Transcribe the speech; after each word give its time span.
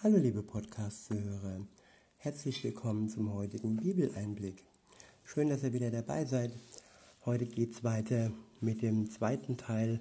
Hallo 0.00 0.16
liebe 0.16 0.44
Podcast-Zuhörer, 0.44 1.66
herzlich 2.18 2.62
willkommen 2.62 3.08
zum 3.08 3.34
heutigen 3.34 3.78
Bibeleinblick. 3.78 4.62
Schön, 5.24 5.48
dass 5.48 5.64
ihr 5.64 5.72
wieder 5.72 5.90
dabei 5.90 6.24
seid. 6.24 6.52
Heute 7.24 7.46
geht 7.46 7.72
es 7.72 7.82
weiter 7.82 8.30
mit 8.60 8.80
dem 8.80 9.10
zweiten 9.10 9.56
Teil 9.56 9.98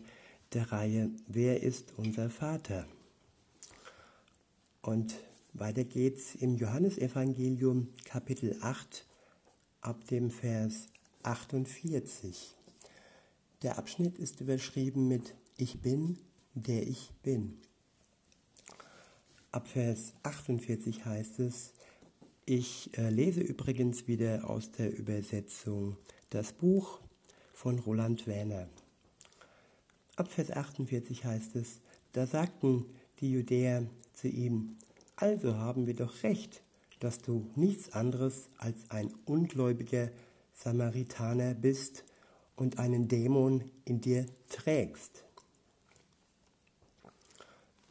der 0.54 0.72
Reihe 0.72 1.10
Wer 1.28 1.64
ist 1.64 1.96
unser 1.98 2.30
Vater? 2.30 2.86
Und 4.84 5.16
weiter 5.54 5.84
geht's 5.84 6.36
im 6.36 6.58
Johannesevangelium 6.58 7.88
Kapitel 8.06 8.56
8 8.62 9.04
ab 9.82 10.06
dem 10.10 10.30
Vers 10.30 10.90
48. 11.24 12.54
Der 13.64 13.80
Abschnitt 13.80 14.20
ist 14.20 14.42
überschrieben 14.42 15.08
mit 15.08 15.34
Ich 15.58 15.82
bin, 15.82 16.20
der 16.54 16.88
ich 16.88 17.10
bin. 17.24 17.58
Ab 19.52 19.70
Vers 19.70 20.14
48 20.24 21.06
heißt 21.06 21.40
es, 21.40 21.74
ich 22.46 22.98
äh, 22.98 23.10
lese 23.10 23.40
übrigens 23.40 24.08
wieder 24.08 24.50
aus 24.50 24.72
der 24.72 24.98
Übersetzung 24.98 25.96
das 26.30 26.52
Buch 26.52 27.00
von 27.54 27.80
Roland 27.80 28.28
Werner. 28.28 28.68
Ab 30.18 30.28
Vers 30.28 30.52
48 30.52 31.24
heißt 31.24 31.56
es, 31.56 31.80
da 32.12 32.28
sagten 32.28 32.86
die 33.22 33.32
Judäer 33.32 33.86
zu 34.14 34.28
ihm, 34.28 34.76
also 35.16 35.56
haben 35.56 35.88
wir 35.88 35.96
doch 35.96 36.24
recht, 36.24 36.62
dass 37.00 37.20
du 37.20 37.50
nichts 37.56 37.94
anderes 37.94 38.50
als 38.58 38.78
ein 38.90 39.14
ungläubiger 39.26 40.12
Samaritaner 40.54 41.54
bist 41.54 42.04
und 42.58 42.80
einen 42.80 43.08
Dämon 43.08 43.64
in 43.86 44.02
dir 44.02 44.26
trägst. 44.50 45.24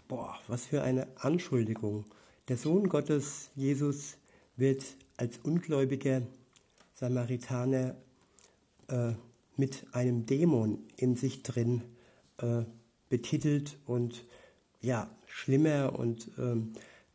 Boah, 0.08 0.38
was 0.46 0.66
für 0.66 0.82
eine 0.82 1.08
Anschuldigung. 1.16 2.04
Der 2.46 2.56
Sohn 2.56 2.88
Gottes, 2.88 3.50
Jesus, 3.56 4.18
wird 4.56 4.84
als 5.16 5.38
ungläubiger 5.38 6.22
Samaritaner 6.94 7.96
äh, 8.86 9.14
mit 9.56 9.84
einem 9.90 10.24
Dämon 10.24 10.78
in 10.96 11.16
sich 11.16 11.42
drin 11.42 11.82
äh, 12.38 12.62
betitelt 13.08 13.78
und 13.84 14.24
ja, 14.80 15.10
schlimmer 15.26 15.98
und 15.98 16.30
ähm, 16.38 16.74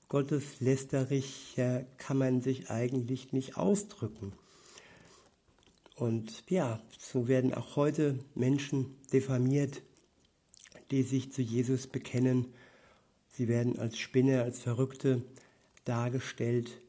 gotteslästeriger 0.09 1.85
kann 1.97 2.17
man 2.17 2.41
sich 2.41 2.69
eigentlich 2.69 3.31
nicht 3.31 3.55
ausdrücken. 3.55 4.33
Und 5.95 6.43
ja, 6.49 6.81
so 6.99 7.29
werden 7.29 7.53
auch 7.53 7.77
heute 7.77 8.19
Menschen 8.35 8.97
diffamiert, 9.13 9.81
die 10.89 11.03
sich 11.03 11.31
zu 11.31 11.41
Jesus 11.41 11.87
bekennen 11.87 12.53
Sie 13.41 13.47
werden 13.47 13.79
als 13.79 13.97
Spinne, 13.97 14.43
als 14.43 14.59
Verrückte 14.59 15.23
dargestellt. 15.83 16.79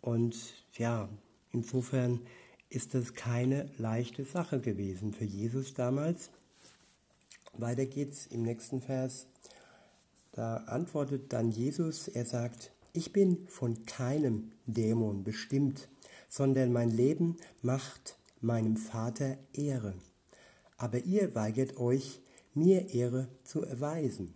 Und 0.00 0.34
ja, 0.78 1.10
insofern 1.52 2.22
ist 2.70 2.94
das 2.94 3.12
keine 3.12 3.70
leichte 3.76 4.24
Sache 4.24 4.60
gewesen 4.60 5.12
für 5.12 5.26
Jesus 5.26 5.74
damals. 5.74 6.30
Weiter 7.52 7.84
geht's 7.84 8.26
im 8.28 8.42
nächsten 8.42 8.80
Vers. 8.80 9.26
Da 10.32 10.56
antwortet 10.64 11.30
dann 11.30 11.50
Jesus, 11.50 12.08
er 12.08 12.24
sagt, 12.24 12.72
ich 12.94 13.12
bin 13.12 13.46
von 13.46 13.84
keinem 13.84 14.52
Dämon 14.64 15.24
bestimmt, 15.24 15.88
sondern 16.30 16.72
mein 16.72 16.90
Leben 16.90 17.36
macht 17.60 18.16
meinem 18.40 18.78
Vater 18.78 19.36
Ehre. 19.52 19.92
Aber 20.78 21.00
ihr 21.00 21.34
weigert 21.34 21.76
euch, 21.76 22.22
mir 22.54 22.94
Ehre 22.94 23.28
zu 23.44 23.62
erweisen. 23.62 24.32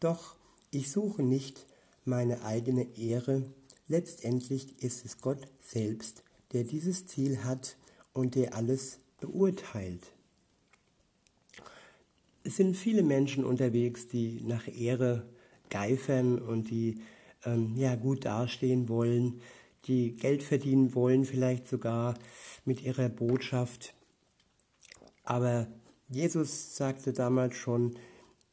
Doch 0.00 0.34
ich 0.76 0.90
suche 0.90 1.22
nicht 1.22 1.66
meine 2.04 2.44
eigene 2.44 2.86
Ehre, 2.98 3.44
letztendlich 3.88 4.82
ist 4.82 5.06
es 5.06 5.22
Gott 5.22 5.48
selbst, 5.60 6.22
der 6.52 6.64
dieses 6.64 7.06
Ziel 7.06 7.44
hat 7.44 7.76
und 8.12 8.34
der 8.34 8.54
alles 8.54 8.98
beurteilt. 9.18 10.12
Es 12.44 12.56
sind 12.56 12.76
viele 12.76 13.02
Menschen 13.02 13.44
unterwegs, 13.44 14.06
die 14.06 14.42
nach 14.44 14.68
Ehre 14.68 15.26
geifern 15.70 16.38
und 16.38 16.70
die 16.70 17.00
ähm, 17.44 17.74
ja, 17.76 17.96
gut 17.96 18.26
dastehen 18.26 18.88
wollen, 18.90 19.40
die 19.86 20.14
Geld 20.14 20.42
verdienen 20.42 20.94
wollen, 20.94 21.24
vielleicht 21.24 21.66
sogar 21.68 22.18
mit 22.66 22.82
ihrer 22.82 23.08
Botschaft. 23.08 23.94
Aber 25.24 25.68
Jesus 26.08 26.76
sagte 26.76 27.14
damals 27.14 27.56
schon, 27.56 27.96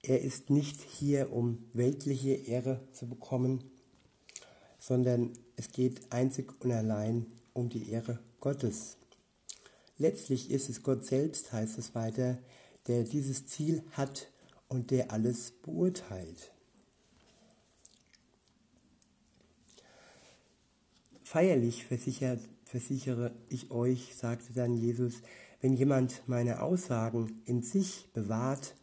er 0.03 0.21
ist 0.21 0.49
nicht 0.49 0.81
hier, 0.81 1.31
um 1.31 1.65
weltliche 1.71 2.33
Ehre 2.33 2.85
zu 2.91 3.07
bekommen, 3.07 3.63
sondern 4.77 5.31
es 5.55 5.71
geht 5.71 6.11
einzig 6.11 6.53
und 6.59 6.71
allein 6.71 7.25
um 7.53 7.69
die 7.69 7.89
Ehre 7.89 8.19
Gottes. 8.41 8.97
Letztlich 9.97 10.51
ist 10.51 10.69
es 10.69 10.83
Gott 10.83 11.05
selbst, 11.05 11.53
heißt 11.53 11.77
es 11.77 11.95
weiter, 11.95 12.37
der 12.87 13.03
dieses 13.03 13.47
Ziel 13.47 13.81
hat 13.91 14.27
und 14.67 14.91
der 14.91 15.11
alles 15.11 15.51
beurteilt. 15.51 16.51
Feierlich 21.23 21.85
versichert, 21.85 22.41
versichere 22.65 23.33
ich 23.47 23.71
euch, 23.71 24.13
sagte 24.15 24.51
dann 24.53 24.75
Jesus, 24.75 25.21
wenn 25.61 25.77
jemand 25.77 26.27
meine 26.27 26.61
Aussagen 26.61 27.41
in 27.45 27.63
sich 27.63 28.09
bewahrt 28.11 28.75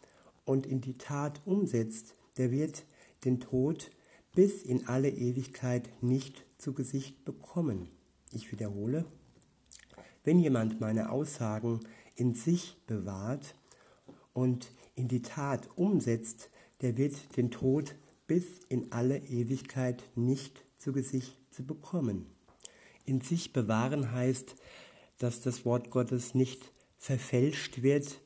und 0.44 0.66
in 0.66 0.80
die 0.80 0.98
Tat 0.98 1.40
umsetzt, 1.44 2.14
der 2.36 2.50
wird 2.50 2.84
den 3.24 3.40
Tod 3.40 3.90
bis 4.34 4.62
in 4.62 4.86
alle 4.86 5.10
Ewigkeit 5.10 5.90
nicht 6.02 6.44
zu 6.58 6.72
Gesicht 6.72 7.24
bekommen. 7.24 7.90
Ich 8.32 8.50
wiederhole, 8.52 9.04
wenn 10.24 10.38
jemand 10.38 10.80
meine 10.80 11.10
Aussagen 11.10 11.80
in 12.14 12.34
sich 12.34 12.76
bewahrt 12.86 13.54
und 14.32 14.70
in 14.94 15.08
die 15.08 15.22
Tat 15.22 15.68
umsetzt, 15.76 16.50
der 16.80 16.96
wird 16.96 17.36
den 17.36 17.50
Tod 17.50 17.94
bis 18.26 18.58
in 18.68 18.92
alle 18.92 19.18
Ewigkeit 19.18 20.04
nicht 20.14 20.64
zu 20.78 20.92
Gesicht 20.92 21.36
zu 21.50 21.66
bekommen. 21.66 22.26
In 23.04 23.20
sich 23.20 23.52
bewahren 23.52 24.12
heißt, 24.12 24.54
dass 25.18 25.40
das 25.40 25.64
Wort 25.64 25.90
Gottes 25.90 26.34
nicht 26.34 26.72
verfälscht 26.96 27.82
wird, 27.82 28.20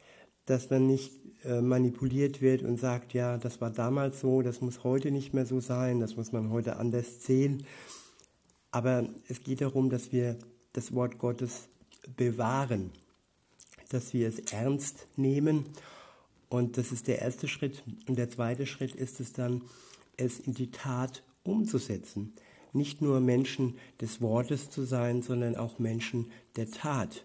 dass 0.44 0.70
man 0.70 0.86
nicht 0.86 1.12
äh, 1.44 1.60
manipuliert 1.60 2.40
wird 2.40 2.62
und 2.62 2.80
sagt, 2.80 3.12
ja, 3.12 3.36
das 3.36 3.60
war 3.60 3.70
damals 3.70 4.20
so, 4.20 4.42
das 4.42 4.60
muss 4.60 4.82
heute 4.82 5.10
nicht 5.10 5.34
mehr 5.34 5.46
so 5.46 5.60
sein, 5.60 6.00
das 6.00 6.16
muss 6.16 6.32
man 6.32 6.50
heute 6.50 6.76
anders 6.76 7.24
sehen. 7.24 7.66
Aber 8.70 9.06
es 9.28 9.42
geht 9.42 9.60
darum, 9.60 9.90
dass 9.90 10.10
wir 10.10 10.38
das 10.72 10.94
Wort 10.94 11.18
Gottes 11.18 11.68
bewahren, 12.16 12.90
dass 13.90 14.12
wir 14.12 14.28
es 14.28 14.38
ernst 14.52 15.06
nehmen. 15.16 15.66
Und 16.48 16.78
das 16.78 16.92
ist 16.92 17.08
der 17.08 17.20
erste 17.20 17.46
Schritt. 17.46 17.82
Und 18.08 18.16
der 18.16 18.30
zweite 18.30 18.66
Schritt 18.66 18.94
ist 18.94 19.20
es 19.20 19.32
dann, 19.32 19.62
es 20.16 20.40
in 20.40 20.54
die 20.54 20.70
Tat 20.70 21.22
umzusetzen. 21.42 22.32
Nicht 22.72 23.02
nur 23.02 23.20
Menschen 23.20 23.78
des 24.00 24.20
Wortes 24.20 24.70
zu 24.70 24.84
sein, 24.84 25.22
sondern 25.22 25.56
auch 25.56 25.78
Menschen 25.78 26.30
der 26.56 26.70
Tat. 26.70 27.24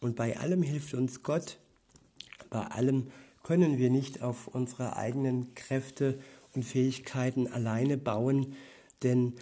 Und 0.00 0.16
bei 0.16 0.38
allem 0.38 0.62
hilft 0.62 0.94
uns 0.94 1.22
Gott, 1.22 1.58
bei 2.48 2.62
allem 2.62 3.08
können 3.50 3.78
wir 3.78 3.90
nicht 3.90 4.22
auf 4.22 4.46
unsere 4.46 4.96
eigenen 4.96 5.56
Kräfte 5.56 6.20
und 6.54 6.64
Fähigkeiten 6.64 7.48
alleine 7.48 7.98
bauen, 7.98 8.54
denn 9.02 9.32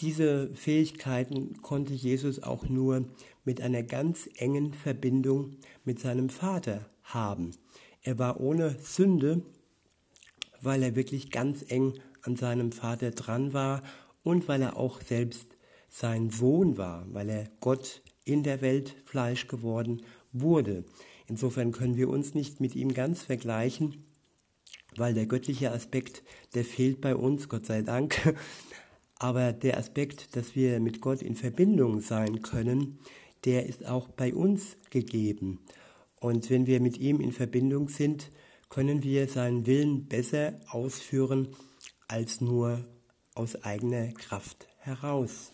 diese 0.00 0.54
Fähigkeiten 0.54 1.62
konnte 1.62 1.92
Jesus 1.92 2.44
auch 2.44 2.68
nur 2.68 3.06
mit 3.44 3.60
einer 3.60 3.82
ganz 3.82 4.30
engen 4.36 4.72
Verbindung 4.72 5.56
mit 5.84 5.98
seinem 5.98 6.28
Vater 6.28 6.86
haben. 7.02 7.56
Er 8.02 8.20
war 8.20 8.38
ohne 8.38 8.76
Sünde, 8.84 9.42
weil 10.60 10.84
er 10.84 10.94
wirklich 10.94 11.32
ganz 11.32 11.64
eng 11.68 11.94
an 12.22 12.36
seinem 12.36 12.70
Vater 12.70 13.10
dran 13.10 13.52
war 13.52 13.82
und 14.22 14.46
weil 14.46 14.62
er 14.62 14.76
auch 14.76 15.02
selbst 15.02 15.48
sein 15.88 16.30
Sohn 16.30 16.78
war, 16.78 17.04
weil 17.12 17.28
er 17.28 17.48
Gott 17.58 18.00
in 18.24 18.44
der 18.44 18.60
Welt 18.60 18.94
Fleisch 19.06 19.48
geworden 19.48 20.02
wurde. 20.32 20.84
Insofern 21.28 21.72
können 21.72 21.96
wir 21.96 22.08
uns 22.08 22.34
nicht 22.34 22.60
mit 22.60 22.74
ihm 22.74 22.94
ganz 22.94 23.22
vergleichen, 23.22 24.04
weil 24.96 25.14
der 25.14 25.26
göttliche 25.26 25.72
Aspekt, 25.72 26.22
der 26.54 26.64
fehlt 26.64 27.00
bei 27.00 27.16
uns, 27.16 27.48
Gott 27.48 27.66
sei 27.66 27.82
Dank. 27.82 28.34
Aber 29.18 29.52
der 29.52 29.78
Aspekt, 29.78 30.36
dass 30.36 30.54
wir 30.54 30.78
mit 30.78 31.00
Gott 31.00 31.22
in 31.22 31.36
Verbindung 31.36 32.00
sein 32.00 32.42
können, 32.42 32.98
der 33.44 33.66
ist 33.66 33.86
auch 33.86 34.08
bei 34.08 34.34
uns 34.34 34.76
gegeben. 34.90 35.60
Und 36.20 36.50
wenn 36.50 36.66
wir 36.66 36.80
mit 36.80 36.98
ihm 36.98 37.20
in 37.20 37.32
Verbindung 37.32 37.88
sind, 37.88 38.30
können 38.68 39.02
wir 39.02 39.28
seinen 39.28 39.66
Willen 39.66 40.06
besser 40.06 40.60
ausführen 40.68 41.48
als 42.08 42.40
nur 42.40 42.84
aus 43.34 43.62
eigener 43.62 44.08
Kraft 44.12 44.66
heraus. 44.78 45.52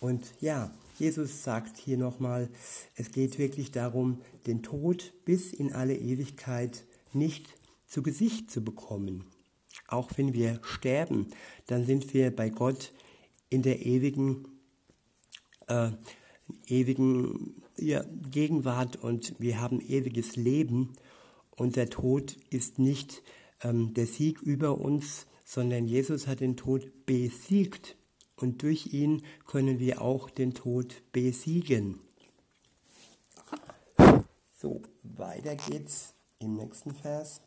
Und 0.00 0.34
ja, 0.40 0.70
Jesus 0.98 1.42
sagt 1.42 1.76
hier 1.76 1.98
nochmal, 1.98 2.48
es 2.94 3.10
geht 3.12 3.38
wirklich 3.38 3.70
darum, 3.70 4.22
den 4.46 4.62
Tod 4.62 5.12
bis 5.24 5.52
in 5.52 5.72
alle 5.72 5.96
Ewigkeit 5.96 6.84
nicht 7.12 7.54
zu 7.86 8.02
Gesicht 8.02 8.50
zu 8.50 8.64
bekommen. 8.64 9.24
Auch 9.88 10.10
wenn 10.16 10.32
wir 10.32 10.60
sterben, 10.62 11.28
dann 11.66 11.84
sind 11.84 12.14
wir 12.14 12.34
bei 12.34 12.48
Gott 12.48 12.92
in 13.50 13.62
der 13.62 13.84
ewigen, 13.84 14.48
äh, 15.68 15.90
ewigen 16.66 17.62
ja, 17.76 18.04
Gegenwart 18.30 18.96
und 18.96 19.34
wir 19.38 19.60
haben 19.60 19.80
ewiges 19.80 20.36
Leben. 20.36 20.94
Und 21.56 21.76
der 21.76 21.90
Tod 21.90 22.36
ist 22.50 22.78
nicht 22.78 23.22
ähm, 23.62 23.94
der 23.94 24.06
Sieg 24.06 24.40
über 24.42 24.78
uns, 24.78 25.26
sondern 25.44 25.86
Jesus 25.86 26.26
hat 26.26 26.40
den 26.40 26.56
Tod 26.56 27.06
besiegt. 27.06 27.95
Und 28.36 28.62
durch 28.62 28.92
ihn 28.92 29.22
können 29.46 29.78
wir 29.78 30.02
auch 30.02 30.28
den 30.30 30.54
Tod 30.54 30.94
besiegen. 31.12 32.00
So, 34.58 34.82
weiter 35.02 35.56
geht's 35.56 36.14
im 36.38 36.54
nächsten 36.54 36.94
Vers. 36.94 37.40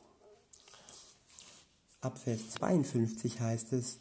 Ab 2.02 2.18
Vers 2.18 2.50
52 2.52 3.40
heißt 3.40 3.74
es, 3.74 4.00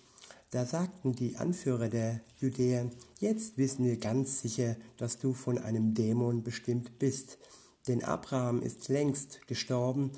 da 0.50 0.64
sagten 0.64 1.14
die 1.14 1.36
Anführer 1.36 1.88
der 1.88 2.20
Judäer, 2.38 2.90
jetzt 3.18 3.58
wissen 3.58 3.84
wir 3.84 3.98
ganz 3.98 4.40
sicher, 4.40 4.76
dass 4.96 5.18
du 5.18 5.34
von 5.34 5.58
einem 5.58 5.94
Dämon 5.94 6.42
bestimmt 6.42 6.98
bist, 6.98 7.38
denn 7.86 8.02
Abraham 8.02 8.62
ist 8.62 8.88
längst 8.88 9.46
gestorben, 9.46 10.12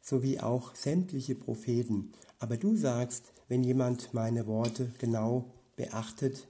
so 0.00 0.22
wie 0.22 0.38
auch 0.38 0.74
sämtliche 0.76 1.34
Propheten. 1.34 2.12
Aber 2.38 2.56
du 2.56 2.76
sagst, 2.76 3.32
wenn 3.48 3.64
jemand 3.64 4.14
meine 4.14 4.46
Worte 4.46 4.92
genau 4.98 5.46
beachtet, 5.78 6.46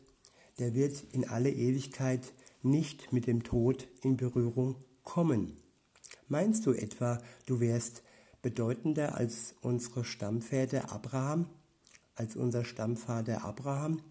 der 0.59 0.75
wird 0.75 1.05
in 1.13 1.29
alle 1.29 1.51
Ewigkeit 1.51 2.33
nicht 2.63 3.13
mit 3.13 3.29
dem 3.29 3.45
Tod 3.45 3.87
in 4.03 4.17
Berührung 4.17 4.75
kommen. 5.05 5.57
Meinst 6.27 6.67
du 6.67 6.73
etwa, 6.73 7.23
du 7.47 7.61
wärst 7.61 8.03
bedeutender 8.43 9.15
als 9.15 9.55
unsere 9.61 10.05
Stammväter 10.05 10.91
Abraham, 10.91 11.49
als 12.17 12.35
unser 12.35 12.65
Stammvater 12.65 13.45
Abraham? 13.45 14.03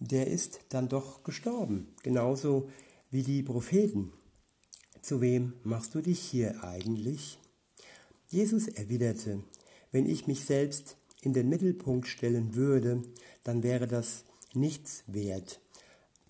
Der 0.00 0.26
ist 0.26 0.60
dann 0.68 0.88
doch 0.88 1.24
gestorben, 1.24 1.88
genauso 2.02 2.68
wie 3.10 3.22
die 3.22 3.42
Propheten. 3.42 4.12
Zu 5.00 5.20
wem 5.20 5.54
machst 5.62 5.94
du 5.94 6.02
dich 6.02 6.20
hier 6.20 6.62
eigentlich? 6.62 7.38
Jesus 8.28 8.68
erwiderte, 8.68 9.42
wenn 9.92 10.06
ich 10.06 10.26
mich 10.26 10.44
selbst 10.44 10.96
in 11.26 11.34
den 11.34 11.50
Mittelpunkt 11.50 12.08
stellen 12.08 12.54
würde, 12.54 13.02
dann 13.44 13.62
wäre 13.62 13.86
das 13.86 14.24
nichts 14.54 15.04
wert. 15.06 15.60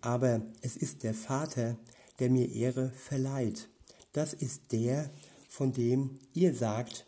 Aber 0.00 0.42
es 0.62 0.76
ist 0.76 1.04
der 1.04 1.14
Vater, 1.14 1.76
der 2.18 2.30
mir 2.30 2.50
Ehre 2.52 2.90
verleiht 2.90 3.68
das 4.16 4.32
ist 4.32 4.72
der, 4.72 5.10
von 5.46 5.74
dem 5.74 6.18
ihr 6.32 6.54
sagt, 6.54 7.04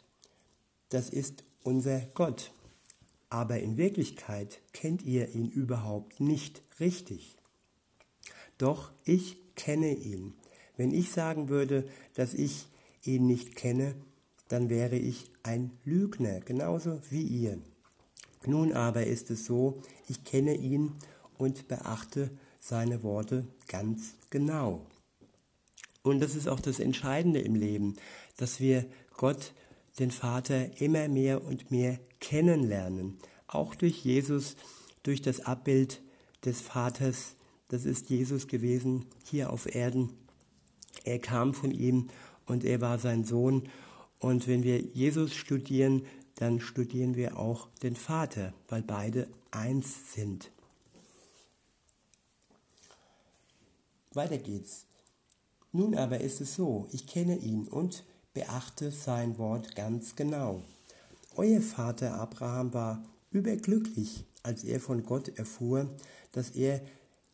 das 0.90 1.08
ist 1.08 1.42
unser 1.62 2.00
Gott. 2.12 2.52
Aber 3.30 3.60
in 3.60 3.78
Wirklichkeit 3.78 4.60
kennt 4.74 5.02
ihr 5.02 5.34
ihn 5.34 5.48
überhaupt 5.48 6.20
nicht 6.20 6.62
richtig. 6.80 7.34
Doch 8.58 8.92
ich 9.06 9.38
kenne 9.54 9.94
ihn. 9.94 10.34
Wenn 10.76 10.92
ich 10.92 11.10
sagen 11.10 11.48
würde, 11.48 11.88
dass 12.12 12.34
ich 12.34 12.66
ihn 13.04 13.26
nicht 13.26 13.56
kenne, 13.56 13.94
dann 14.48 14.68
wäre 14.68 14.96
ich 14.96 15.30
ein 15.42 15.70
Lügner, 15.86 16.40
genauso 16.40 17.00
wie 17.08 17.22
ihr. 17.22 17.58
Nun 18.46 18.72
aber 18.72 19.06
ist 19.06 19.30
es 19.30 19.46
so, 19.46 19.82
ich 20.08 20.24
kenne 20.24 20.54
ihn 20.54 20.92
und 21.36 21.68
beachte 21.68 22.30
seine 22.60 23.02
Worte 23.02 23.46
ganz 23.66 24.14
genau. 24.30 24.86
Und 26.02 26.20
das 26.20 26.34
ist 26.34 26.48
auch 26.48 26.60
das 26.60 26.80
Entscheidende 26.80 27.40
im 27.40 27.54
Leben, 27.54 27.96
dass 28.36 28.60
wir 28.60 28.86
Gott, 29.16 29.52
den 29.98 30.10
Vater, 30.10 30.80
immer 30.80 31.08
mehr 31.08 31.44
und 31.44 31.70
mehr 31.70 31.98
kennenlernen. 32.20 33.18
Auch 33.46 33.74
durch 33.74 34.04
Jesus, 34.04 34.56
durch 35.02 35.22
das 35.22 35.40
Abbild 35.40 36.00
des 36.44 36.60
Vaters. 36.60 37.34
Das 37.68 37.84
ist 37.84 38.08
Jesus 38.10 38.46
gewesen 38.46 39.06
hier 39.24 39.52
auf 39.52 39.74
Erden. 39.74 40.10
Er 41.04 41.18
kam 41.18 41.52
von 41.52 41.70
ihm 41.70 42.08
und 42.46 42.64
er 42.64 42.80
war 42.80 42.98
sein 42.98 43.24
Sohn. 43.24 43.68
Und 44.18 44.48
wenn 44.48 44.62
wir 44.62 44.80
Jesus 44.80 45.34
studieren, 45.34 46.02
dann 46.38 46.60
studieren 46.60 47.16
wir 47.16 47.36
auch 47.36 47.66
den 47.82 47.96
Vater, 47.96 48.54
weil 48.68 48.82
beide 48.82 49.26
eins 49.50 50.14
sind. 50.14 50.52
Weiter 54.14 54.38
geht's. 54.38 54.86
Nun 55.72 55.96
aber 55.96 56.20
ist 56.20 56.40
es 56.40 56.54
so, 56.54 56.86
ich 56.92 57.08
kenne 57.08 57.36
ihn 57.36 57.66
und 57.66 58.04
beachte 58.34 58.92
sein 58.92 59.36
Wort 59.36 59.74
ganz 59.74 60.14
genau. 60.14 60.62
Euer 61.34 61.60
Vater 61.60 62.14
Abraham 62.14 62.72
war 62.72 63.04
überglücklich, 63.32 64.24
als 64.44 64.62
er 64.62 64.78
von 64.78 65.02
Gott 65.04 65.36
erfuhr, 65.36 65.90
dass 66.30 66.50
er 66.50 66.80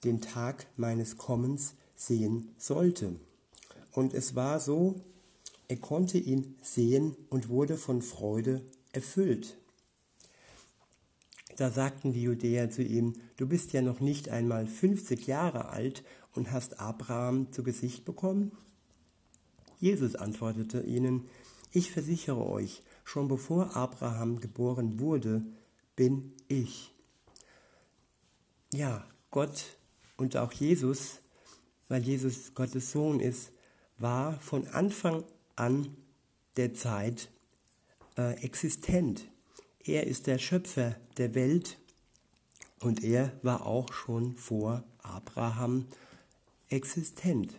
den 0.03 0.23
Tag 0.23 0.67
meines 0.79 1.19
Kommens 1.19 1.75
sehen 1.95 2.55
sollte. 2.57 3.17
Und 3.93 4.15
es 4.15 4.35
war 4.35 4.61
so, 4.61 4.95
er 5.69 5.77
konnte 5.77 6.17
ihn 6.17 6.57
sehen 6.63 7.15
und 7.29 7.51
wurde 7.51 7.77
von 7.77 8.01
Freude 8.01 8.63
erfüllt. 8.95 9.59
Da 11.57 11.71
sagten 11.71 12.13
die 12.13 12.23
Judäer 12.23 12.71
zu 12.71 12.83
ihm, 12.83 13.15
du 13.37 13.47
bist 13.47 13.73
ja 13.73 13.83
noch 13.83 14.01
nicht 14.01 14.29
einmal 14.29 14.67
50 14.67 15.27
Jahre 15.27 15.69
alt 15.69 16.03
und 16.33 16.51
hast 16.51 16.81
Abraham 16.81 17.53
zu 17.53 17.63
Gesicht 17.63 18.05
bekommen? 18.05 18.53
Jesus 19.79 20.17
antwortete 20.17 20.81
ihnen, 20.83 21.29
ich 21.73 21.91
versichere 21.91 22.45
euch, 22.47 22.83
schon 23.05 23.29
bevor 23.29 23.77
Abraham 23.77 24.41
geboren 24.41 24.99
wurde, 24.99 25.43
bin 25.95 26.33
ich. 26.49 26.93
Ja, 28.73 29.07
Gott 29.31 29.77
und 30.17 30.37
auch 30.37 30.53
Jesus, 30.53 31.21
weil 31.89 32.03
Jesus 32.03 32.55
Gottes 32.55 32.91
Sohn 32.91 33.21
ist, 33.21 33.53
war 33.99 34.41
von 34.41 34.67
Anfang 34.69 35.25
an 35.55 35.97
der 36.57 36.75
Zeit 36.75 37.29
äh, 38.17 38.35
existent. 38.45 39.27
Er 39.85 40.07
ist 40.07 40.27
der 40.27 40.39
Schöpfer 40.39 40.97
der 41.17 41.35
Welt 41.35 41.79
und 42.81 43.03
er 43.05 43.33
war 43.43 43.67
auch 43.67 43.93
schon 43.93 44.35
vor 44.35 44.85
Abraham 45.03 45.87
existent. 46.69 47.55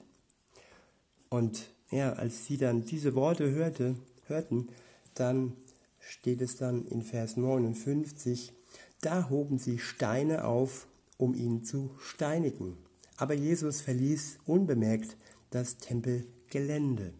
Und 1.29 1.69
ja, 1.91 2.13
als 2.13 2.45
sie 2.45 2.57
dann 2.57 2.85
diese 2.85 3.15
Worte 3.15 3.51
hörte, 3.51 3.95
hörten, 4.27 4.69
dann 5.13 5.53
steht 5.99 6.41
es 6.41 6.57
dann 6.57 6.85
in 6.85 7.03
Vers 7.03 7.37
59, 7.37 8.53
da 9.01 9.29
hoben 9.29 9.59
sie 9.59 9.79
Steine 9.79 10.45
auf, 10.45 10.87
um 11.17 11.33
ihn 11.33 11.63
zu 11.63 11.91
steinigen. 11.99 12.77
Aber 13.17 13.33
Jesus 13.33 13.81
verließ 13.81 14.39
unbemerkt 14.45 15.15
das 15.49 15.77
Tempelgelände. 15.77 17.13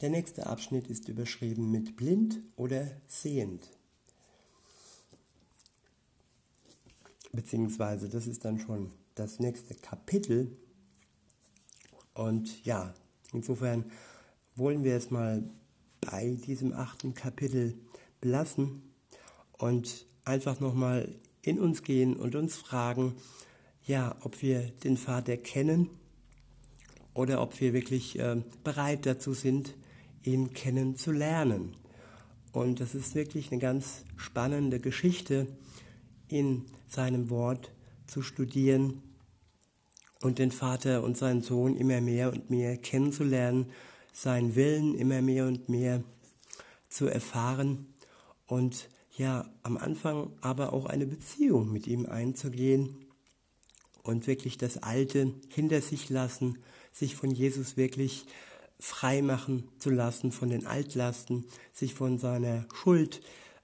Der 0.00 0.08
nächste 0.08 0.46
Abschnitt 0.46 0.86
ist 0.88 1.08
überschrieben 1.08 1.70
mit 1.70 1.96
blind 1.96 2.40
oder 2.56 2.88
sehend. 3.06 3.68
Beziehungsweise, 7.32 8.08
das 8.08 8.26
ist 8.26 8.46
dann 8.46 8.58
schon 8.58 8.90
das 9.14 9.40
nächste 9.40 9.74
Kapitel. 9.74 10.56
Und 12.14 12.64
ja, 12.64 12.94
insofern 13.32 13.84
wollen 14.56 14.84
wir 14.84 14.96
es 14.96 15.10
mal 15.10 15.44
bei 16.00 16.30
diesem 16.46 16.72
achten 16.72 17.12
Kapitel 17.12 17.74
belassen 18.22 18.82
und 19.58 20.06
einfach 20.24 20.60
nochmal 20.60 21.14
in 21.42 21.60
uns 21.60 21.82
gehen 21.82 22.16
und 22.16 22.34
uns 22.34 22.56
fragen, 22.56 23.14
ja, 23.86 24.16
ob 24.22 24.40
wir 24.40 24.70
den 24.82 24.96
Vater 24.96 25.36
kennen 25.36 25.90
oder 27.12 27.42
ob 27.42 27.60
wir 27.60 27.74
wirklich 27.74 28.18
äh, 28.18 28.42
bereit 28.64 29.04
dazu 29.04 29.34
sind, 29.34 29.74
ihn 30.22 30.52
kennenzulernen. 30.52 31.76
Und 32.52 32.80
das 32.80 32.94
ist 32.94 33.14
wirklich 33.14 33.52
eine 33.52 33.60
ganz 33.60 34.02
spannende 34.16 34.80
Geschichte, 34.80 35.46
in 36.28 36.64
seinem 36.88 37.30
Wort 37.30 37.72
zu 38.06 38.22
studieren 38.22 39.02
und 40.20 40.38
den 40.38 40.52
Vater 40.52 41.02
und 41.02 41.16
seinen 41.16 41.42
Sohn 41.42 41.76
immer 41.76 42.00
mehr 42.00 42.32
und 42.32 42.50
mehr 42.50 42.76
kennenzulernen, 42.76 43.66
seinen 44.12 44.54
Willen 44.54 44.94
immer 44.94 45.22
mehr 45.22 45.46
und 45.46 45.68
mehr 45.68 46.02
zu 46.88 47.06
erfahren 47.06 47.86
und 48.46 48.88
ja, 49.16 49.48
am 49.62 49.76
Anfang 49.76 50.32
aber 50.40 50.72
auch 50.72 50.86
eine 50.86 51.06
Beziehung 51.06 51.72
mit 51.72 51.86
ihm 51.86 52.06
einzugehen 52.06 53.06
und 54.02 54.26
wirklich 54.26 54.58
das 54.58 54.78
Alte 54.78 55.34
hinter 55.48 55.80
sich 55.80 56.10
lassen, 56.10 56.58
sich 56.92 57.14
von 57.14 57.30
Jesus 57.30 57.76
wirklich 57.76 58.26
frei 58.80 59.22
machen 59.22 59.68
zu 59.78 59.90
lassen 59.90 60.32
von 60.32 60.48
den 60.48 60.66
Altlasten, 60.66 61.44
sich 61.72 61.94
von 61.94 62.18
seiner 62.18 62.66
Schuld 62.74 63.20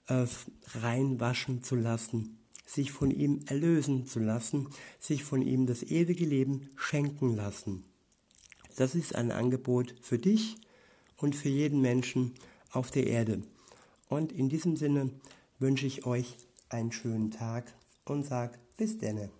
äh, 0.06 0.26
reinwaschen 0.74 1.64
zu 1.64 1.74
lassen 1.74 2.38
sich 2.66 2.90
von 2.90 3.10
ihm 3.10 3.40
erlösen 3.46 4.06
zu 4.06 4.18
lassen, 4.18 4.68
sich 4.98 5.24
von 5.24 5.40
ihm 5.40 5.66
das 5.66 5.84
ewige 5.84 6.26
Leben 6.26 6.68
schenken 6.76 7.34
lassen. 7.34 7.84
Das 8.76 8.94
ist 8.94 9.14
ein 9.14 9.30
Angebot 9.30 9.94
für 10.02 10.18
dich 10.18 10.56
und 11.16 11.34
für 11.34 11.48
jeden 11.48 11.80
Menschen 11.80 12.34
auf 12.70 12.90
der 12.90 13.06
Erde. 13.06 13.42
Und 14.08 14.32
in 14.32 14.48
diesem 14.48 14.76
Sinne 14.76 15.10
wünsche 15.58 15.86
ich 15.86 16.04
euch 16.04 16.36
einen 16.68 16.92
schönen 16.92 17.30
Tag 17.30 17.72
und 18.04 18.26
sage 18.26 18.58
bis 18.76 18.98
denne. 18.98 19.30